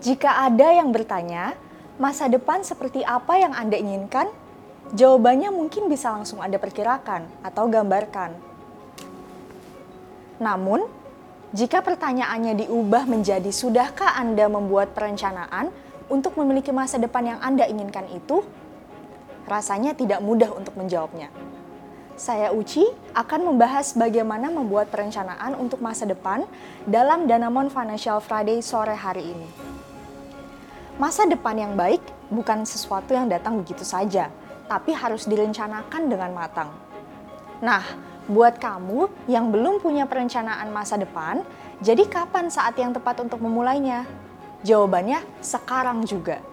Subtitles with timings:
[0.00, 1.52] Jika ada yang bertanya,
[2.00, 4.32] masa depan seperti apa yang Anda inginkan?
[4.96, 8.32] Jawabannya mungkin bisa langsung Anda perkirakan atau gambarkan.
[10.40, 10.88] Namun,
[11.52, 15.68] jika pertanyaannya diubah menjadi sudahkah Anda membuat perencanaan
[16.08, 18.40] untuk memiliki masa depan yang Anda inginkan itu?
[19.44, 21.28] Rasanya tidak mudah untuk menjawabnya.
[22.16, 26.48] Saya Uci akan membahas bagaimana membuat perencanaan untuk masa depan
[26.88, 29.69] dalam Danamon Financial Friday sore hari ini.
[31.00, 34.28] Masa depan yang baik bukan sesuatu yang datang begitu saja,
[34.68, 36.68] tapi harus direncanakan dengan matang.
[37.64, 37.80] Nah,
[38.28, 41.40] buat kamu yang belum punya perencanaan masa depan,
[41.80, 44.04] jadi kapan saat yang tepat untuk memulainya?
[44.60, 46.44] Jawabannya sekarang juga.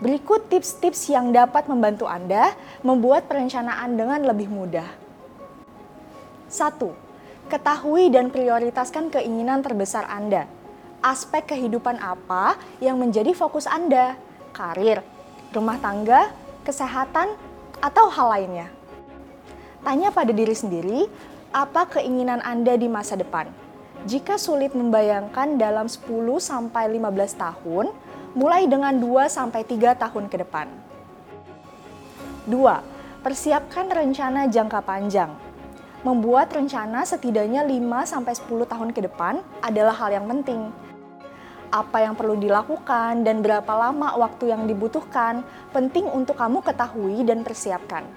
[0.00, 4.88] Berikut tips-tips yang dapat membantu Anda membuat perencanaan dengan lebih mudah.
[6.48, 6.80] 1.
[7.52, 10.55] Ketahui dan prioritaskan keinginan terbesar Anda
[11.06, 14.18] aspek kehidupan apa yang menjadi fokus Anda?
[14.50, 15.06] Karir,
[15.54, 16.34] rumah tangga,
[16.66, 17.30] kesehatan,
[17.78, 18.66] atau hal lainnya?
[19.86, 21.06] Tanya pada diri sendiri,
[21.54, 23.46] apa keinginan Anda di masa depan?
[24.02, 27.94] Jika sulit membayangkan dalam 10 sampai 15 tahun,
[28.34, 30.66] mulai dengan 2 sampai 3 tahun ke depan.
[32.50, 33.22] 2.
[33.22, 35.30] Persiapkan rencana jangka panjang.
[36.02, 40.70] Membuat rencana setidaknya 5 sampai 10 tahun ke depan adalah hal yang penting
[41.76, 45.44] apa yang perlu dilakukan dan berapa lama waktu yang dibutuhkan
[45.76, 48.08] penting untuk kamu ketahui dan persiapkan.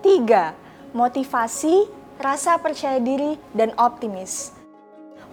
[0.00, 0.96] 3.
[0.96, 1.84] Motivasi,
[2.16, 4.56] rasa percaya diri, dan optimis.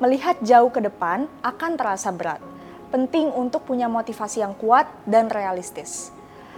[0.04, 2.44] Melihat jauh ke depan akan terasa berat.
[2.92, 6.12] Penting untuk punya motivasi yang kuat dan realistis.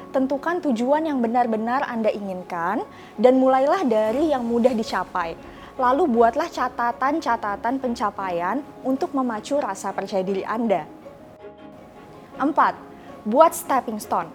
[0.10, 2.82] Tentukan tujuan yang benar-benar Anda inginkan
[3.22, 5.36] dan mulailah dari yang mudah dicapai
[5.76, 10.88] lalu buatlah catatan-catatan pencapaian untuk memacu rasa percaya diri Anda.
[12.40, 13.28] 4.
[13.28, 14.32] Buat stepping stone.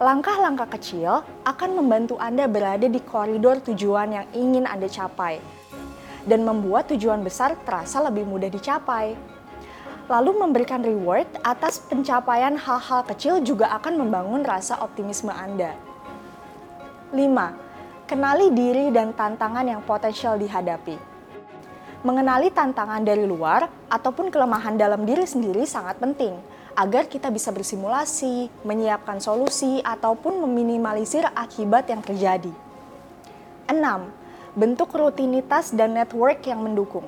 [0.00, 5.38] Langkah-langkah kecil akan membantu Anda berada di koridor tujuan yang ingin Anda capai
[6.26, 9.14] dan membuat tujuan besar terasa lebih mudah dicapai.
[10.10, 15.78] Lalu memberikan reward atas pencapaian hal-hal kecil juga akan membangun rasa optimisme Anda.
[17.14, 17.69] 5
[18.10, 20.98] Kenali diri dan tantangan yang potensial dihadapi.
[22.02, 26.34] Mengenali tantangan dari luar ataupun kelemahan dalam diri sendiri sangat penting
[26.74, 32.50] agar kita bisa bersimulasi, menyiapkan solusi, ataupun meminimalisir akibat yang terjadi.
[33.70, 33.78] 6.
[34.58, 37.06] Bentuk rutinitas dan network yang mendukung.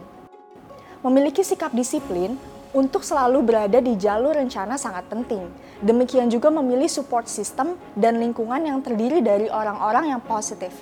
[1.02, 2.38] Memiliki sikap disiplin
[2.72, 5.44] untuk selalu berada di jalur rencana sangat penting.
[5.84, 10.72] Demikian juga memilih support system dan lingkungan yang terdiri dari orang-orang yang positif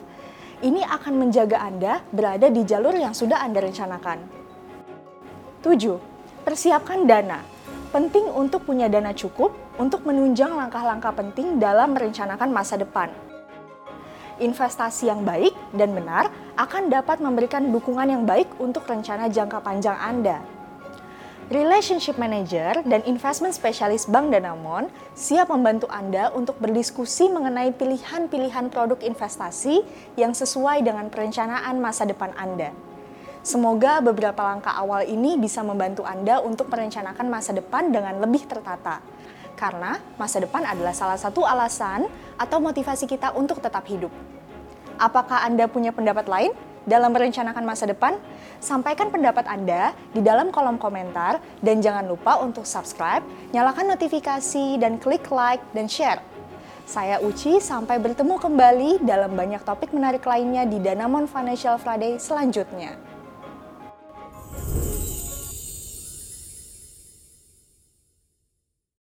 [0.61, 4.19] ini akan menjaga Anda berada di jalur yang sudah Anda rencanakan.
[5.65, 5.97] 7.
[6.45, 7.41] Persiapkan dana.
[7.91, 13.09] Penting untuk punya dana cukup untuk menunjang langkah-langkah penting dalam merencanakan masa depan.
[14.41, 19.97] Investasi yang baik dan benar akan dapat memberikan dukungan yang baik untuk rencana jangka panjang
[19.97, 20.60] Anda.
[21.51, 24.87] Relationship Manager dan Investment Specialist Bank Danamon
[25.19, 29.83] siap membantu Anda untuk berdiskusi mengenai pilihan-pilihan produk investasi
[30.15, 32.71] yang sesuai dengan perencanaan masa depan Anda.
[33.43, 39.03] Semoga beberapa langkah awal ini bisa membantu Anda untuk merencanakan masa depan dengan lebih tertata.
[39.59, 42.07] Karena masa depan adalah salah satu alasan
[42.39, 44.15] atau motivasi kita untuk tetap hidup.
[45.03, 46.55] Apakah Anda punya pendapat lain?
[46.89, 48.17] Dalam merencanakan masa depan?
[48.61, 55.01] Sampaikan pendapat Anda di dalam kolom komentar dan jangan lupa untuk subscribe, nyalakan notifikasi, dan
[55.01, 56.21] klik like dan share.
[56.91, 62.99] Saya Uci, sampai bertemu kembali dalam banyak topik menarik lainnya di Danamon Financial Friday selanjutnya.